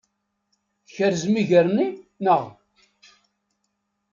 Tkerzem 0.87 1.35
iger-nni, 1.41 1.87
naɣ? 2.23 2.43